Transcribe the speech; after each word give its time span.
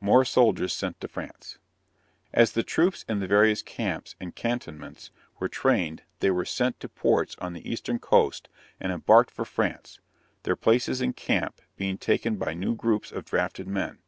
MORE 0.00 0.24
SOLDIERS 0.24 0.72
SENT 0.72 1.00
TO 1.00 1.06
FRANCE. 1.06 1.56
As 2.32 2.50
the 2.50 2.64
troops 2.64 3.04
in 3.08 3.20
the 3.20 3.28
various 3.28 3.62
camps 3.62 4.16
and 4.18 4.34
cantonments 4.34 5.12
were 5.38 5.48
trained 5.48 6.02
they 6.18 6.32
were 6.32 6.44
sent 6.44 6.80
to 6.80 6.88
ports 6.88 7.36
on 7.38 7.52
the 7.52 7.70
eastern 7.70 8.00
coast 8.00 8.48
and 8.80 8.90
embarked 8.90 9.30
for 9.30 9.44
France, 9.44 10.00
their 10.42 10.56
places 10.56 11.00
in 11.00 11.12
camp 11.12 11.62
being 11.76 11.96
taken 11.96 12.34
by 12.38 12.54
new 12.54 12.74
groups 12.74 13.12
of 13.12 13.24
drafted 13.24 13.68
men. 13.68 13.98